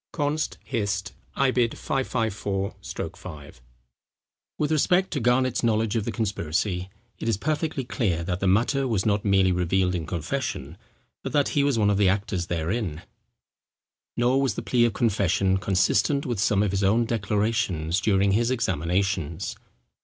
[0.13, 0.57] —Const.
[0.63, 1.13] Hist.
[1.35, 1.51] i.
[1.51, 2.73] 554
[3.15, 3.61] 5.]
[4.57, 6.89] With respect to Garnet's knowledge of the conspiracy,
[7.19, 10.75] it is perfectly clear that the matter was not merely revealed in confession,
[11.21, 13.03] but that he was one of the actors therein.
[14.17, 18.49] Nor was the plea of confession consistent with some of his own declarations during his
[18.49, 19.55] examinations.